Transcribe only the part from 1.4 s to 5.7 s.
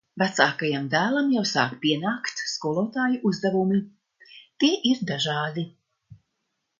sāk pienākt skolotāju uzdevumi. Tie ir dažādi.